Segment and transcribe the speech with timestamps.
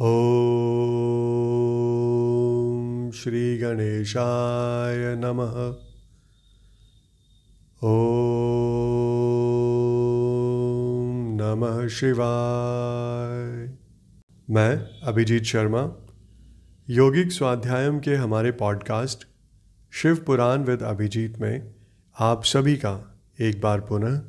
[0.00, 0.06] ॐ
[3.14, 5.76] श्रीगणेशाय नमः।
[7.82, 7.86] ॐ
[11.40, 13.70] नमः शिवाय।
[14.50, 15.92] मैं अभिजीत शर्मा,
[16.90, 19.28] यौगिक स्वाध्यायम के हमारे पॉडकास्ट
[19.92, 21.74] शिव पुराण विद अभिजीत में
[22.18, 24.22] आप सभी का एक बार पुनः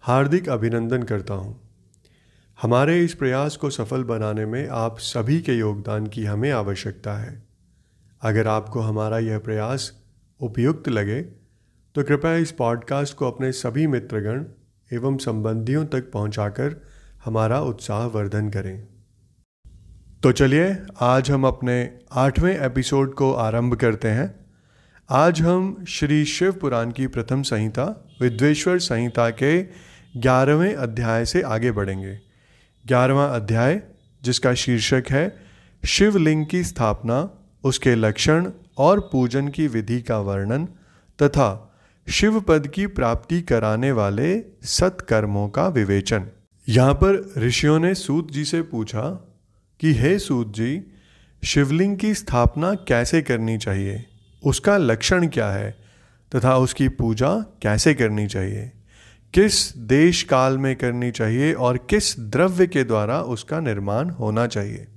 [0.00, 1.69] हार्दिक अभिनंदन करता हूँ।
[2.62, 7.42] हमारे इस प्रयास को सफल बनाने में आप सभी के योगदान की हमें आवश्यकता है।
[8.22, 9.92] अगर आपको हमारा यह प्रयास
[10.40, 11.22] उपयुक्त लगे
[11.94, 14.44] तो कृपया इस पॉडकास्ट को अपने सभी मित्रगण
[14.92, 16.76] एवं संबंधियों तक पहुंचाकर
[17.24, 18.86] हमारा उत्साह वर्धन करें।
[20.22, 24.34] तो चलिए, आज हम अपने आठवें एपिसोड को आरंभ करते हैं।
[25.10, 29.62] आज हम श्री शिव पुराण की प्रथम संहिता विद्वेश्वर संहिता के
[30.16, 32.29] ग्यारहवें अध्याय से आगे बढ़ेंगे।
[32.86, 33.82] ग्यारहवा अध्याय,
[34.22, 35.36] जिसका शीर्षक है,
[35.86, 37.30] शिवलिंग की स्थापना,
[37.64, 40.64] उसके लक्षण और पूजन की विधि का वर्णन
[41.22, 41.78] तथा
[42.08, 46.26] शिव पद की प्राप्ति कराने वाले सत्कर्मों का विवेचन।
[46.68, 49.32] यहाँ पर ऋषियों ने सूत जी से पूछा
[49.80, 50.82] कि, हे सूत जी,
[51.44, 54.06] शिवलिंग की स्थापना कैसे करनी चाहिए?
[54.44, 55.76] उसका लक्षण क्या है?
[56.34, 58.72] तथा उसकी पूजा कैसे करनी चाहिए?
[59.34, 64.88] किस देश काल में करनी चाहिए और किस द्रव्य के द्वारा उसका निर्माण होना चाहिए?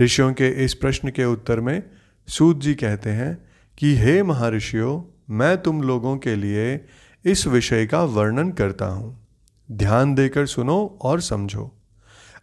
[0.00, 1.82] ऋषियों के इस प्रश्न के उत्तर में
[2.28, 3.38] सूत जी कहते हैं
[3.78, 6.84] कि, हे महर्षियों, मैं तुम लोगों के लिए
[7.24, 9.26] इस विषय का वर्णन करता हूँ।
[9.72, 11.74] ध्यान देकर सुनो और समझो।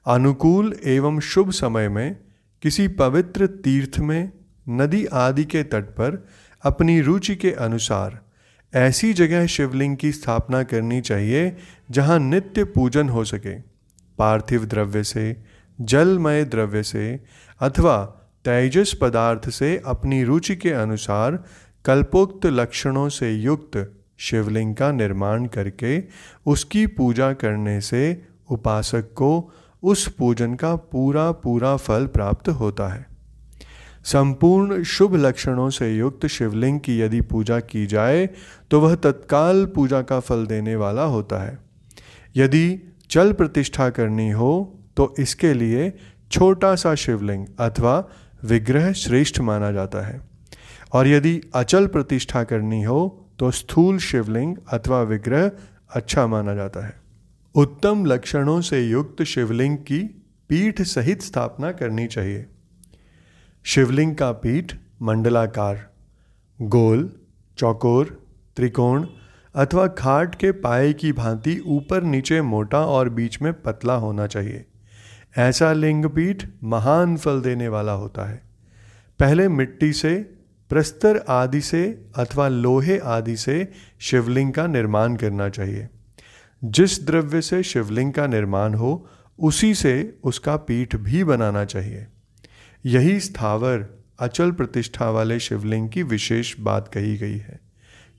[0.08, 2.18] अनुकूल एवं शुभ समय में
[2.62, 4.31] किसी पवित्र तीर्थ में,
[4.70, 6.28] नदी आदि के तट पर
[6.64, 8.22] अपनी रुचि के अनुसार
[8.73, 11.57] ऐसी जगह शिवलिंग की स्थापना करनी चाहिए,
[11.91, 13.59] जहाँ नित्य पूजन हो सके।
[14.17, 15.43] पार्थिव द्रव्य से,
[15.81, 17.19] जलमय द्रव्य से,
[17.59, 18.05] अथवा
[18.45, 21.44] तेजस पदार्थ से अपनी रुचि के अनुसार
[21.85, 26.03] कल्पोक्त लक्षणों से युक्त शिवलिंग का निर्माण करके
[26.45, 29.51] उसकी पूजा करने से उपासक को
[29.83, 33.12] उस पूजन का पूरा पूरा फल प्राप्त होता है।
[34.06, 38.25] संपूर्ण शुभ लक्षणों से युक्त शिवलिंग की यदि पूजा की जाए
[38.72, 41.58] तो वह तत्काल पूजा का फल देने वाला होता है।
[42.36, 44.52] यदि चल प्रतिष्ठा करनी हो
[44.97, 45.92] तो इसके लिए
[46.31, 47.97] छोटा सा शिवलिंग अथवा
[48.44, 50.22] विग्रह श्रेष्ठ माना जाता है।
[50.94, 55.52] और यदि अचल प्रतिष्ठा करनी हो तो स्थूल शिवलिंग अथवा विग्रह
[55.90, 56.94] अच्छा माना जाता है।
[57.56, 60.03] उत्तम लक्षणों से युक्त शिवलिंग की
[60.50, 62.46] पीठ सहित स्थापना करनी चाहिए।
[63.66, 65.90] शिवलिंग का पीठ मंडलाकार,
[66.62, 67.12] गोल,
[67.57, 69.07] चौकोर, त्रिकोण
[69.56, 74.66] अथवा खाट के पाए की भांति ऊपर नीचे मोटा और बीच में पतला होना चाहिए।
[75.38, 78.44] ऐसा लिंग पीठ महान फल देने वाला होता है।
[79.19, 80.16] पहले मिट्टी से,
[80.69, 85.90] प्रस्तर आदि से अथवा लोहे आदि से शिवलिंग का निर्माण करना चाहिए।
[86.63, 89.07] जिस द्रव्य से शिवलिंग का निर्माण हो,
[89.40, 92.07] उसी से उसका पीठ भी बनाना चाहिए।
[92.85, 97.59] यही स्थावर अचल प्रतिष्ठा वाले शिवलिंग की विशेष बात कही गई है।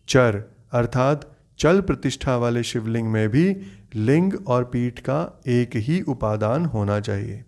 [0.08, 3.56] चर, अर्थात चल प्रतिष्ठा वाले शिवलिंग में भी
[3.94, 7.44] लिंग और पीठ का एक ही उपादान होना चाहिए।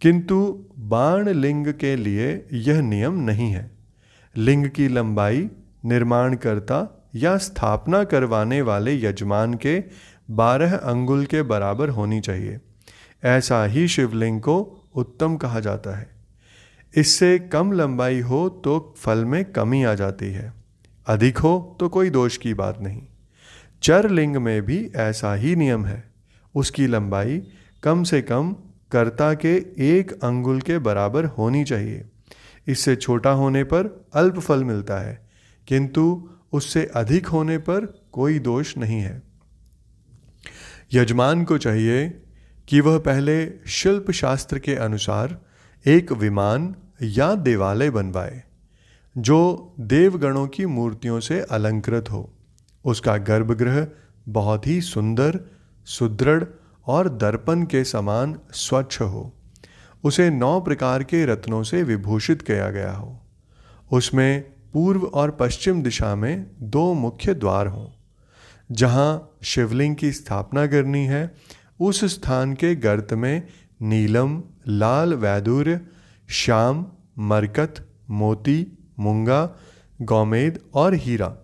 [0.00, 3.70] किंतु बाण लिंग के लिए यह नियम नहीं है।
[4.36, 5.50] लिंग की लंबाई,
[5.84, 9.84] निर्माणकर्ता या स्थापना करवाने वाले यजमान के
[10.30, 12.58] बारह अंगुल के बराबर होनी चाहिए।
[13.24, 16.17] ऐसा ही शिवलिंग को उत्तम कहा जाता है।
[16.94, 20.52] इससे कम लंबाई हो तो फल में कमी आ जाती है।
[21.06, 23.02] अधिक हो तो कोई दोष की बात नहीं।
[23.82, 26.02] चर लिंग में भी ऐसा ही नियम है।
[26.54, 27.40] उसकी लंबाई
[27.82, 28.52] कम से कम
[28.92, 29.54] कर्ता के
[29.88, 32.04] एक अंगुल के बराबर होनी चाहिए।
[32.66, 35.28] इससे छोटा होने पर अल्प फल मिलता है,
[35.68, 39.22] किंतु उससे अधिक होने पर कोई दोष नहीं है।
[40.92, 42.08] यजमान को चाहिए
[42.68, 45.38] कि वह पहले शिल्प शास्त्र के अनुसार
[45.88, 48.42] एक विमान या देवालय बनवाए,
[49.18, 52.30] जो देवगणों की मूर्तियों से अलंकृत हो।
[52.84, 53.86] उसका गर्भगृह
[54.28, 55.40] बहुत ही सुंदर,
[55.86, 56.44] सुदृढ़
[56.86, 59.32] और दर्पण के समान स्वच्छ हो।
[60.04, 63.18] उसे नौ प्रकार के रत्नों से विभूषित किया गया हो।
[63.92, 64.42] उसमें
[64.72, 67.88] पूर्व और पश्चिम दिशा में दो मुख्य द्वार हों,
[68.72, 71.34] जहाँ शिवलिंग की स्थापना करनी है।
[71.80, 73.46] उस स्थान के गर्त में
[73.82, 75.80] नीलम, लाल, वैदुर्य,
[76.28, 76.86] श्याम,
[77.18, 77.74] मरकत,
[78.10, 78.66] मोती,
[78.98, 79.56] मूँगा,
[80.02, 81.36] गौमेद और हीरा।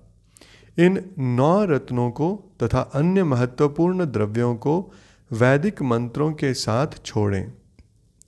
[0.79, 4.93] इन नौ रत्नों को तथा अन्य महत्वपूर्ण द्रव्यों को
[5.33, 7.53] वैदिक मंत्रों के साथ छोड़ें।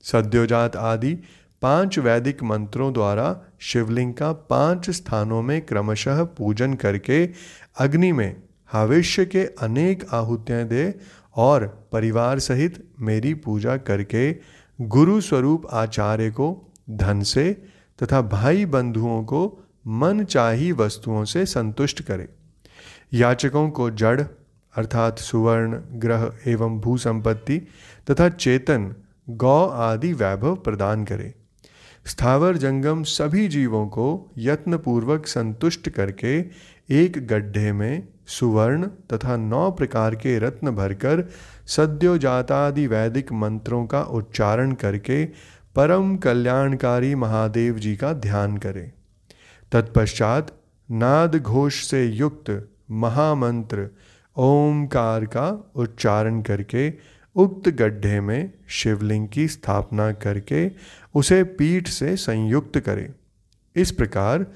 [0.02, 1.18] सद्योजात आदि
[1.62, 7.30] पाँच वैदिक मंत्रों द्वारा शिवलिंग का पाँच स्थानों में क्रमशः पूजन करके
[7.78, 8.42] अग्नि में
[8.72, 10.98] हविष्य के अनेक आहुतियाँ दे
[11.36, 14.36] और परिवार सहित मेरी पूजा करके
[14.80, 17.62] गुरु स्वरूप आचार्य को, धन से
[18.02, 22.28] तथा भाई बंधुओं को मन चाही वस्तुओं से संतुष्ट करे।
[23.14, 24.22] याचकों को जड़
[24.76, 27.58] अर्थात सुवर्ण, ग्रह एवं भू संपत्ति
[28.10, 28.94] तथा चेतन,
[29.30, 31.34] गौ आदि वैभव प्रदान करे।
[32.06, 36.42] स्थावर जंगम सभी जीवों को यत्नपूर्वक संतुष्ट करके
[36.90, 41.28] एक गड्ढे में सुवर्ण तथा नौ प्रकार के रत्न भरकर
[41.66, 45.24] सद्योजातादि वैदिक मंत्रों का उच्चारण करके
[45.74, 48.92] परम कल्याणकारी महादेव जी का ध्यान करें।
[49.72, 50.52] तत्पश्चात
[50.90, 53.88] नाद घोष से युक्त महामंत्र
[54.36, 56.92] ओमकार का उच्चारण करके
[57.36, 60.70] उक्त गड्ढे में शिवलिंग की स्थापना करके
[61.14, 63.14] उसे पीठ से संयुक्त करें।
[63.76, 64.46] इस प्रकार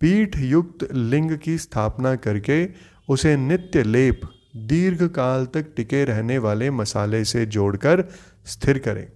[0.00, 2.68] पीठ युक्त लिंग की स्थापना करके
[3.08, 4.20] उसे नित्य लेप
[4.56, 8.04] दीर्घ काल तक टिके रहने वाले मसाले से जोड़कर
[8.46, 9.08] स्थिर करें।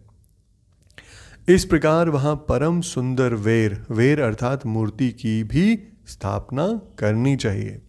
[1.48, 7.81] इस प्रकार वहाँ परम सुंदर वेर वेर अर्थात मूर्ति की भी स्थापना करनी चाहिए।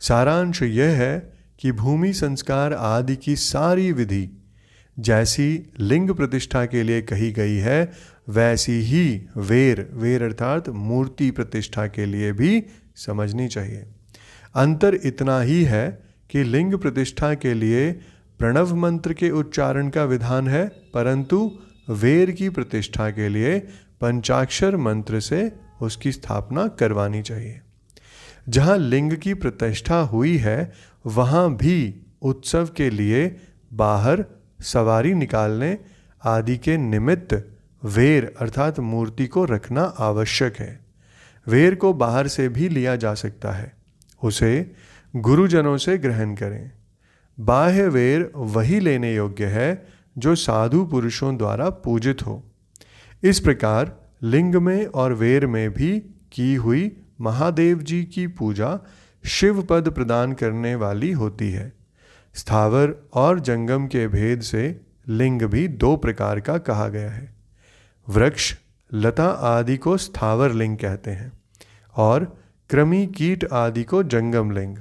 [0.00, 4.43] सारांश यह है कि भूमि संस्कार आदि की सारी विधि
[4.98, 7.92] जैसी लिंग प्रतिष्ठा के लिए कही गई है,
[8.28, 12.64] वैसी ही वेर वेर अर्थात मूर्ति प्रतिष्ठा के लिए भी
[12.96, 13.86] समझनी चाहिए।
[14.54, 17.92] अंतर इतना ही है कि लिंग प्रतिष्ठा के लिए
[18.38, 21.58] प्रणव मंत्र के उच्चारण का विधान है, परंतु
[21.90, 23.58] वेर की प्रतिष्ठा के लिए
[24.00, 25.52] पंचाक्षर मंत्र से
[25.82, 27.60] उसकी स्थापना करवानी चाहिए।
[28.48, 30.72] जहाँ लिंग की प्रतिष्ठा हुई है,
[31.06, 33.36] वहाँ भी उत्सव के लिए
[33.72, 34.24] बाहर
[34.64, 35.78] सवारी निकालने
[36.24, 37.50] आदि के निमित्त
[37.84, 40.80] वेर अर्थात मूर्ति को रखना आवश्यक है।
[41.46, 43.72] वेर को बाहर से भी लिया जा सकता है।
[44.22, 44.72] उसे
[45.16, 46.70] गुरुजनों से ग्रहण करें।
[47.40, 49.86] बाह्य वेर वही लेने योग्य है
[50.18, 52.42] जो साधु पुरुषों द्वारा पूजित हो।
[53.22, 55.98] इस प्रकार लिंग में और वेर में भी
[56.32, 58.78] की हुई महादेव जी की पूजा
[59.24, 61.72] शिव पद प्रदान करने वाली होती है।
[62.34, 67.34] स्थावर और जंगम के भेद से लिंग भी दो प्रकार का कहा गया है।
[68.08, 68.54] वृक्ष,
[68.92, 71.32] लता आदि को स्थावर लिंग कहते हैं
[71.96, 72.38] और
[72.70, 74.78] क्रमी कीट आदि को जंगम लिंग।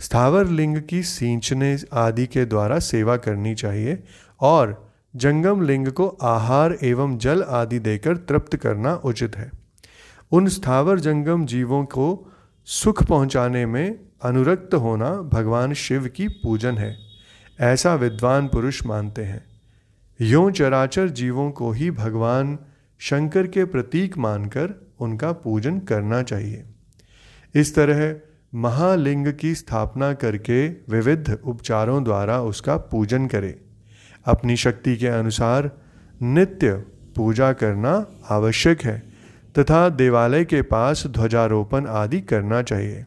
[0.00, 4.02] स्थावर लिंग की सींचने आदि के द्वारा सेवा करनी चाहिए
[4.40, 9.50] और जंगम लिंग को आहार एवं जल आदि देकर तृप्त करना उचित है।
[10.32, 12.32] उन स्थावर जंगम जीवों को
[12.64, 16.96] सुख पहुँचाने में अनुरक्त होना भगवान शिव की पूजन है।
[17.60, 19.44] ऐसा विद्वान पुरुष मानते हैं।
[20.20, 22.58] यों चराचर जीवों को ही भगवान
[22.98, 26.64] शंकर के प्रतीक मानकर उनका पूजन करना चाहिए।
[27.54, 28.16] इस तरह
[28.54, 33.54] महालिंग की स्थापना करके विविध उपचारों द्वारा उसका पूजन करें।
[34.24, 35.70] अपनी शक्ति के अनुसार
[36.22, 36.72] नित्य
[37.16, 39.02] पूजा करना आवश्यक है
[39.58, 43.04] तथा देवालय के पास ध्वजारोपण आदि करना चाहिए।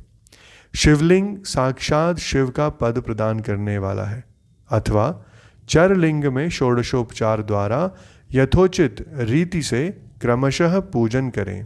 [0.75, 4.23] शिवलिंग साक्षात शिव का पद प्रदान करने वाला है,
[4.69, 5.23] अथवा
[5.69, 7.91] चरलिंग में षोडशोपचार द्वारा
[8.31, 9.89] यथोचित रीति से
[10.21, 11.66] क्रमशः पूजन करें।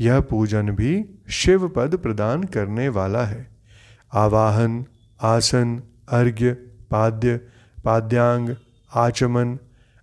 [0.00, 3.50] यह पूजन भी शिव पद प्रदान करने वाला है।
[4.12, 4.86] आवाहन,
[5.22, 6.52] आसन, अर्घ्य,
[6.90, 7.40] पाद्य,
[7.84, 8.54] पाद्यांग,
[8.94, 9.58] आचमन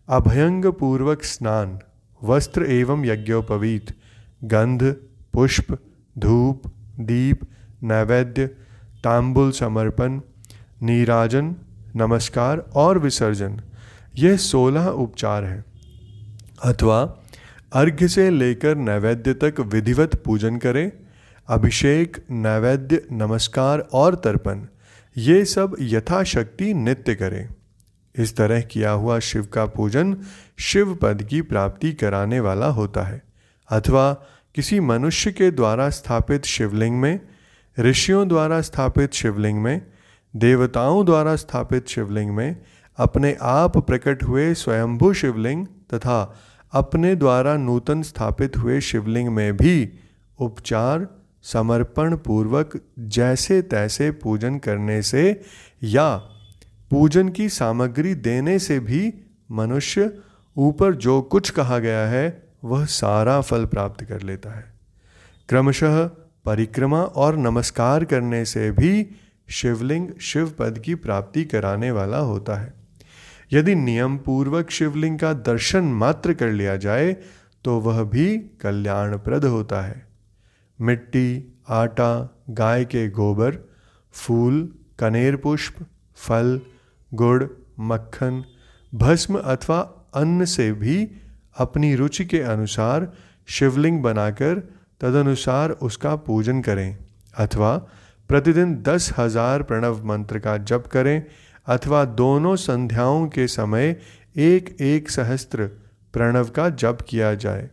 [0.10, 1.80] अभयंग पूर्वक स्नान,
[2.24, 3.96] वस्त्र एवं यज्ञोपवीत,
[4.44, 4.84] गंध,
[5.34, 5.78] पुष्प,
[6.18, 6.62] धूप,
[7.00, 7.42] दीप
[7.84, 8.48] नैवेद्य,
[9.04, 10.22] तांबुल समर्पण,
[10.82, 11.56] नीराजन,
[11.96, 13.62] नमस्कार और विसर्जन।
[14.16, 15.66] यह सोलह उपचार हैं।
[16.64, 17.20] अथवा
[17.74, 20.92] अर्घ्य से लेकर नैवेद्य तक विधिवत पूजन करें,
[21.48, 24.62] अभिषेक, नैवेद्य, नमस्कार और तर्पण।
[25.18, 27.50] ये सब यथाशक्ति नित्य करें।
[28.16, 30.18] इस तरह किया हुआ शिव का पूजन
[30.60, 33.22] शिव पद की प्राप्ति कराने वाला होता है।
[33.70, 34.14] अथवा
[34.56, 37.20] किसी मनुष्य के द्वारा स्थापित शिवलिंग में
[37.80, 39.86] ऋषियों द्वारा स्थापित शिवलिंग में,
[40.36, 42.62] देवताओं द्वारा स्थापित शिवलिंग में,
[42.98, 46.40] अपने आप प्रकट हुए स्वयंभू शिवलिंग तथा
[46.72, 49.90] अपने द्वारा नूतन स्थापित हुए शिवलिंग में भी
[50.40, 51.08] उपचार,
[51.44, 55.42] समर्पण पूर्वक जैसे तैसे पूजन करने से
[55.84, 56.18] या
[56.90, 59.14] पूजन की सामग्री देने से भी
[59.52, 60.14] मनुष्य
[60.58, 64.74] ऊपर जो कुछ कहा गया है, वह सारा फल प्राप्त कर लेता है।
[65.50, 66.10] क्रमशः
[66.46, 69.08] परिक्रमा और नमस्कार करने से भी
[69.50, 72.74] शिवलिंग शिव पद की प्राप्ति कराने वाला होता है।
[73.54, 77.16] यदि नियम पूर्वक शिवलिंग का दर्शन मात्र कर लिया जाए
[77.64, 80.08] तो वह भी कल्याणप्रद होता है।
[80.82, 83.58] मिट्टी, आटा, गाय के गोबर,
[84.12, 86.62] फूल, कनेर पुष्प, फल,
[87.14, 87.44] गुड़,
[87.80, 88.44] मक्खन,
[88.96, 89.80] भस्म अथवा
[90.14, 91.12] अन्न से भी
[91.58, 93.14] अपनी रुचि के अनुसार
[93.48, 96.98] शिवलिंग बनाकर तदनुसार उसका पूजन करें,
[97.34, 97.76] अथवा
[98.30, 101.24] प्रतिदिन दस हज़ार प्रणव मंत्र का जप करें,
[101.68, 103.96] अथवा दोनों संध्याओं के समय
[104.38, 105.66] एक एक सहस्त्र
[106.14, 107.70] प्रणव का जप किया जाए।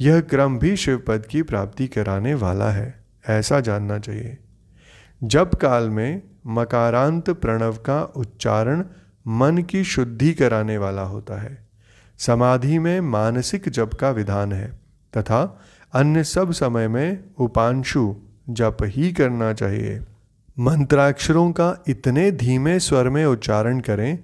[0.00, 4.38] यह क्रम भी शिवपद की प्राप्ति कराने वाला है, ऐसा जानना चाहिए।
[5.22, 8.84] जप काल में मकारांत प्रणव का उच्चारण
[9.26, 11.56] मन की शुद्धि कराने वाला होता है।
[12.18, 14.68] समाधि में मानसिक जप का विधान है,
[15.14, 15.60] तथा
[15.94, 18.14] अन्य सब समय में उपांशु
[18.50, 20.00] जप ही करना चाहिए।
[20.56, 24.18] मंत्राक्षरों का इतने धीमे स्वर में उच्चारण करें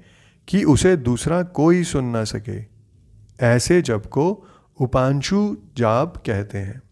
[0.49, 2.59] कि उसे दूसरा कोई सुन ना सके।
[3.47, 4.27] ऐसे जप को
[4.81, 6.83] उपांशु जाप कहते हैं।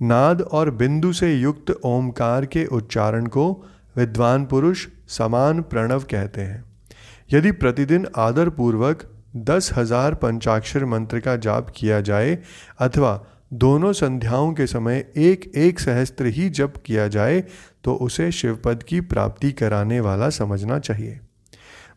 [0.00, 3.50] नाद और बिंदु से युक्त ओमकार के उच्चारण को
[3.96, 6.64] विद्वान पुरुष समान प्रणव कहते हैं।
[7.32, 12.38] यदि प्रतिदिन आदर पूर्वक दस हज़ार पंचाक्षर मंत्र का जाप किया जाए
[12.78, 13.14] अथवा
[13.52, 17.44] दोनों संध्याओं के समय एक एक सहस्त्र ही जप किया जाए
[17.84, 21.20] तो उसे शिवपद की प्राप्ति कराने वाला समझना चाहिए।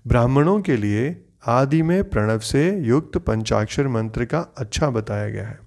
[0.07, 5.59] ब्राह्मणों के लिए आदि में प्रणव से युक्त पंचाक्षर मंत्र का अच्छा बताया गया है।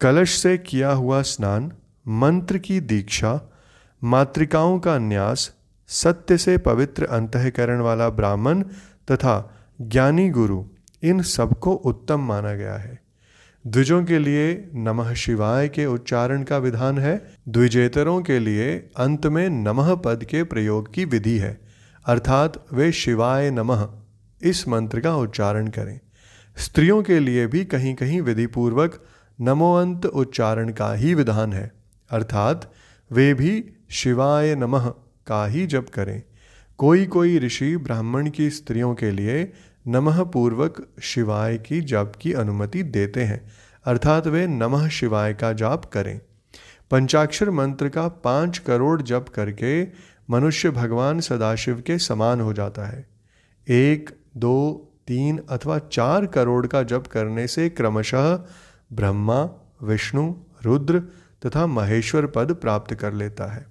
[0.00, 1.72] कलश से किया हुआ स्नान,
[2.08, 3.40] मंत्र की दीक्षा,
[4.04, 5.54] मातृकाओं का न्यास,
[5.88, 8.62] सत्य से पवित्र अंतकरण वाला ब्राह्मण
[9.10, 10.64] तथा ज्ञानी गुरु,
[11.02, 13.01] इन सबको उत्तम माना गया है।
[13.66, 19.48] द्विजों के लिए नमः शिवाय के उच्चारण का विधान है। द्विजेतरों के लिए अंत में
[19.50, 21.60] नमः पद के प्रयोग की विधि है।
[22.06, 23.88] अर्थात वे शिवाय नमः।
[24.42, 26.00] इस मंत्र का उच्चारण करें।
[26.56, 29.04] स्त्रियों के लिए भी कहीं कहीं विधि पूर्वक
[29.40, 31.72] नमोअंत उच्चारण का ही विधान है।
[32.10, 32.72] अर्थात
[33.12, 34.88] वे भी शिवाय नमः
[35.26, 36.22] का ही जप करें।
[36.78, 39.52] कोई कोई ऋषि ब्राह्मण की स्त्रियों के लिए
[39.88, 43.50] नमः पूर्वक शिवाय की जाप की अनुमति देते हैं,
[43.84, 46.20] अर्थात वे नमः शिवाय का जाप करें।
[46.90, 49.84] पंचाक्षर मंत्र का पाँच करोड़ जप करके
[50.30, 53.08] मनुष्य भगवान सदाशिव के समान हो जाता है।
[53.68, 58.36] एक, दो, तीन अथवा चार करोड़ का जप करने से क्रमशः
[58.92, 59.50] ब्रह्मा,
[59.82, 61.00] विष्णु, रुद्र
[61.46, 63.66] तथा महेश्वर पद प्राप्त कर लेता है।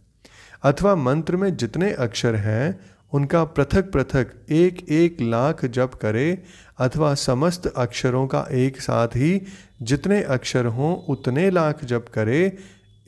[0.63, 2.79] अथवा मंत्र में जितने अक्षर हैं
[3.13, 6.43] उनका पृथक पृथक एक एक लाख जप करे,
[6.79, 9.41] अथवा समस्त अक्षरों का एक साथ ही
[9.81, 12.57] जितने अक्षर हों उतने लाख जप करे,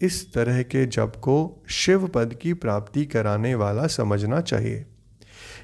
[0.02, 4.86] इस तरह के जप को शिव पद की प्राप्ति कराने वाला समझना चाहिए।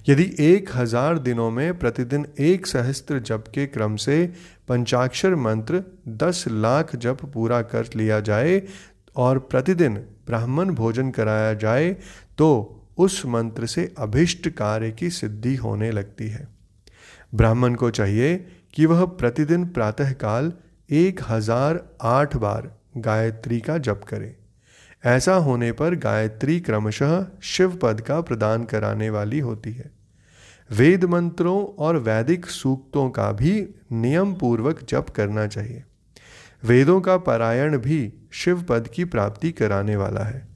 [0.10, 4.25] यदि एक हज़ार दिनों में प्रतिदिन एक सहस्त्र जप के क्रम से
[4.67, 8.62] पंचाक्षर मंत्र दस लाख जप पूरा कर लिया जाए
[9.15, 9.96] और प्रतिदिन
[10.27, 11.91] ब्राह्मण भोजन कराया जाए
[12.38, 12.50] तो
[13.00, 16.48] उस मंत्र से अभिष्ट कार्य की सिद्धि होने लगती है।
[17.34, 18.36] ब्राह्मण को चाहिए
[18.74, 20.51] कि वह प्रतिदिन प्रातःकाल
[20.89, 24.36] एक हज़ार आठ बार गायत्री का जप करे।
[25.03, 29.91] ऐसा होने पर गायत्री क्रमशः शिव पद का प्रदान कराने वाली होती है।
[30.70, 33.53] वेद मंत्रों और वैदिक सूक्तों का भी
[33.91, 35.84] नियम पूर्वक जप करना चाहिए।
[36.63, 38.01] वेदों का पारायण भी
[38.32, 40.48] शिव पद की प्राप्ति कराने वाला है।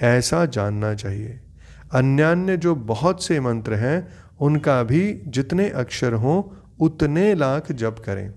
[0.00, 1.40] ऐसा जानना चाहिए।
[1.92, 4.08] अन्यान्य जो बहुत से मंत्र हैं,
[4.40, 6.42] उनका भी जितने अक्षर हों,
[6.80, 8.34] उतने लाख जप करें।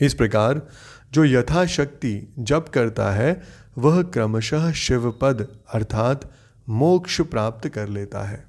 [0.00, 0.68] इस प्रकार
[1.12, 3.42] जो यथाशक्ति जप करता है,
[3.78, 6.30] वह क्रमशः शिवपद अर्थात
[6.68, 8.44] मोक्ष प्राप्त कर लेता है।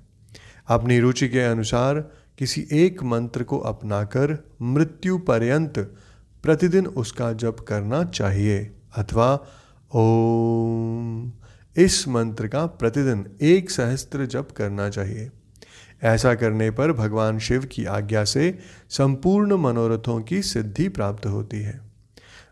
[0.68, 5.80] अपनी रुचि के अनुसार किसी एक मंत्र को अपनाकर मृत्यु पर्यंत
[6.44, 9.40] प्रतिदिन उसका जप करना चाहिए, अथवा
[9.96, 11.32] ओम।
[11.78, 15.32] इस मंत्र का प्रतिदिन एक सहस्त्र जप करना चाहिए।
[16.04, 18.60] ऐसा करने पर भगवान शिव की आज्ञा से
[18.90, 21.82] संपूर्ण मनोरथों की सिद्धि प्राप्त होती है।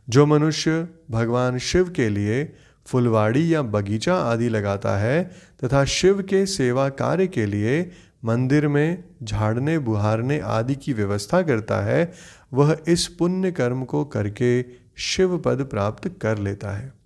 [0.09, 2.53] जो मनुष्य भगवान शिव के लिए
[2.85, 5.31] फुलवाड़ी या बगीचा आदि लगाता है
[5.63, 7.91] तथा शिव के सेवा कार्य के लिए
[8.25, 12.13] मंदिर में झाड़ने, बुहारने आदि की व्यवस्था करता है,
[12.53, 14.65] वह इस पुण्य कर्म को करके
[14.97, 16.98] शिव पद प्राप्त कर लेता है।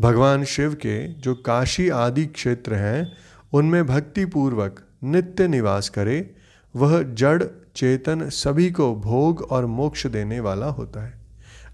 [0.00, 3.12] भगवान शिव के जो काशी आदि क्षेत्र हैं,
[3.52, 6.34] उनमें भक्ति पूर्वक नित्य निवास करे,
[6.76, 7.42] वह जड़,
[7.76, 11.18] चेतन सभी को भोग और मोक्ष देने वाला होता है।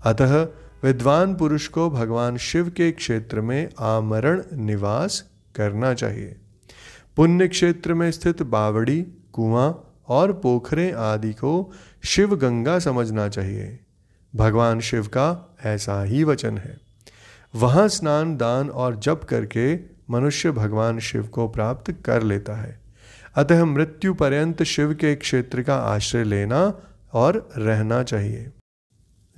[0.04, 0.48] अतः
[0.84, 6.36] विद्वान पुरुष को भगवान शिव के क्षेत्र में आमरण निवास करना चाहिए।
[7.16, 9.02] पुण्य क्षेत्र में स्थित बावड़ी,
[9.32, 11.72] कुआँ और पोखरे आदि को
[12.04, 13.80] शिव गंगा समझना चाहिए।
[14.36, 16.83] भगवान शिव का ऐसा ही वचन है।
[17.54, 19.76] वहाँ स्नान, दान और जप करके
[20.10, 22.80] मनुष्य भगवान शिव को प्राप्त कर लेता है।
[23.34, 26.74] अतः मृत्यु पर्यंत शिव के क्षेत्र का आश्रय लेना
[27.12, 28.50] और रहना चाहिए।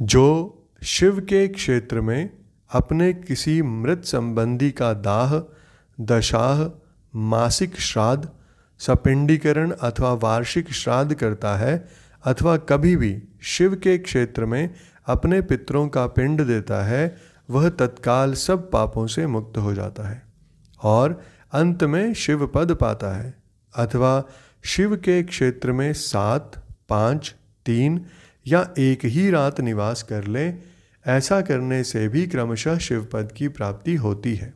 [0.02, 2.30] जो शिव के क्षेत्र में
[2.72, 5.54] अपने किसी मृत संबंधी का दाह,
[6.00, 6.80] दशाह,
[7.16, 8.28] मासिक श्राद्ध,
[8.78, 11.88] सपिंडीकरण अथवा वार्षिक श्राद्ध करता है
[12.24, 14.74] अथवा कभी भी शिव के क्षेत्र में
[15.06, 17.16] अपने पितरों का पिंड देता है
[17.50, 20.22] वह तत्काल सब पापों से मुक्त हो जाता है
[20.82, 21.22] और
[21.52, 23.34] अंत में शिव पद पाता है।
[23.76, 24.24] अथवा
[24.64, 27.34] शिव के क्षेत्र में सात, पाँच,
[27.66, 28.06] तीन
[28.46, 30.54] या एक ही रात निवास कर ले,
[31.06, 34.54] ऐसा करने से भी क्रमशः शिव पद की प्राप्ति होती है।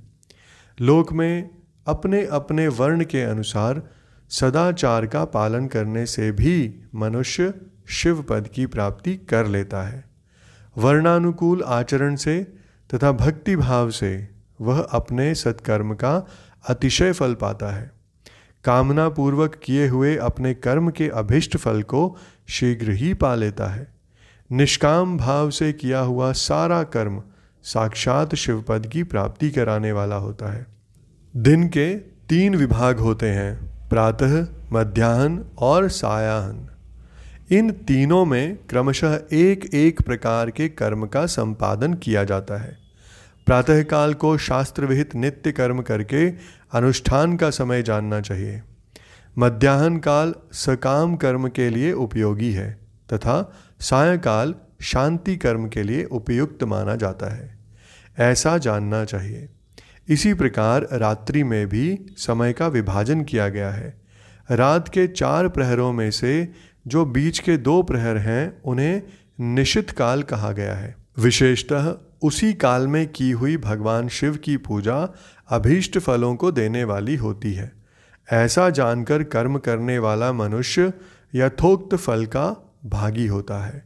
[0.81, 1.51] लोक में
[1.87, 3.83] अपने अपने वर्ण के अनुसार
[4.29, 7.55] सदाचार का पालन करने से भी मनुष्य
[7.89, 10.05] शिव पद की प्राप्ति कर लेता है।
[10.79, 12.60] वर्णानुकूल आचरण से
[12.95, 14.29] तथा भक्ति भाव से
[14.61, 16.27] वह अपने सत्कर्म का
[16.69, 17.93] अतिशय फल पाता है।
[18.65, 22.17] कामना पूर्वक किए हुए अपने कर्म के अभिष्ट फल को
[22.49, 23.95] शीघ्र ही पा लेता है।
[24.53, 27.23] निष्काम भाव से किया हुआ सारा कर्म
[27.63, 30.67] साक्षात शिवपद की प्राप्ति कराने वाला होता है।
[31.37, 36.70] दिन के तीन विभाग होते हैं, प्रातः, मध्याह्न और सायाहन।
[37.53, 42.79] इन तीनों में क्रमशः एक एक प्रकार के कर्म का संपादन किया जाता है।
[43.47, 46.31] प्रातःकाल को शास्त्र विहित नित्य कर्म करके
[46.73, 48.63] अनुष्ठान का समय जानना चाहिए।
[49.39, 52.79] मध्याह्न काल सकाम कर्म के लिए उपयोगी है
[53.13, 57.59] तथा सायकाल शांति कर्म के लिए उपयुक्त माना जाता है।
[58.19, 59.49] ऐसा जानना चाहिए।
[60.09, 64.01] इसी प्रकार रात्रि में भी समय का विभाजन किया गया है।
[64.51, 66.53] रात के चार प्रहरों में से
[66.91, 69.03] जो बीच के दो प्रहर हैं, उन्हें
[69.41, 75.15] निशित काल कहा गया है। विशेषतः उसी काल में की हुई भगवान शिव की पूजा
[75.49, 77.73] अभीष्ट फलों को देने वाली होती है।
[78.33, 80.93] ऐसा जानकर कर्म करने वाला मनुष्य
[81.35, 83.85] यथोक्त फल का भागी होता है।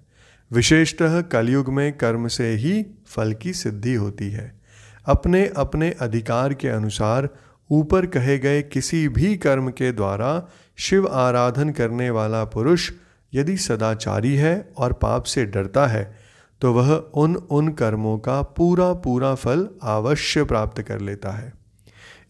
[0.53, 4.61] विशेषतः कलयुग में कर्म से ही फल की सिद्धि होती है।
[5.07, 7.29] अपने अपने अधिकार के अनुसार
[7.71, 12.93] ऊपर कहे गए किसी भी कर्म के द्वारा शिव आराधन करने वाला पुरुष
[13.35, 16.17] यदि सदाचारी है और पाप से डरता है
[16.61, 21.53] तो वह उन उन कर्मों का पूरा पूरा फल अवश्य प्राप्त कर लेता है।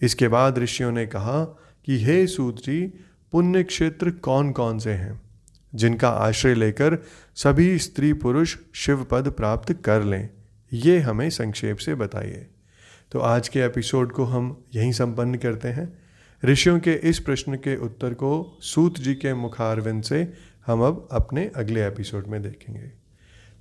[0.03, 1.45] इसके बाद ऋषियों ने कहा
[1.85, 2.87] कि, हे सूत जी
[3.33, 5.23] पुण्य क्षेत्र कौन कौन से हैं,
[5.75, 6.99] जिनका आश्रय लेकर
[7.35, 10.29] सभी स्त्री पुरुष शिव पद प्राप्त कर लें?
[10.73, 12.47] ये हमें संक्षेप से बताइए।
[13.13, 16.04] तो आज के एपिसोड को हम यहीं संपन्न करते हैं।
[16.45, 20.33] ऋषियों के इस प्रश्न के उत्तर को सूत जी के मुखारविंद से
[20.67, 22.91] हम अब अपने अगले एपिसोड में देखेंगे।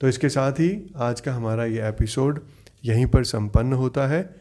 [0.01, 2.39] तो इसके साथ ही आज का हमारा ये एपिसोड
[2.85, 4.35] यहीं पर संपन्न होता है।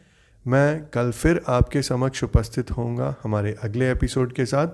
[0.47, 4.69] मैं कल फिर आपके समक्ष उपस्थित होऊँगा हमारे अगले एपिसोड के साथ।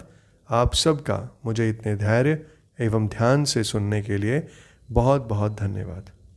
[0.51, 2.47] आप सबका मुझे इतने धैर्य
[2.81, 4.47] एवं ध्यान से सुनने के लिए
[4.91, 6.11] बहुत बहुत धन्यवाद।